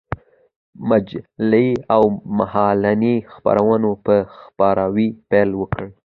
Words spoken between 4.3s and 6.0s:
خپراوي پيل وكړ.